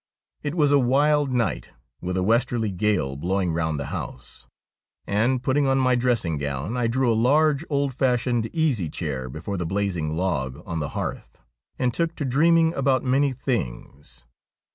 [0.41, 4.47] It was a wild night, with a westerly gale blowing round the house,
[5.05, 9.57] and, putting on my dressing gown, I drew a large old fashioned easy chair before
[9.57, 11.39] the blazing log on the hearth,
[11.77, 14.23] and took to dreaming about many things.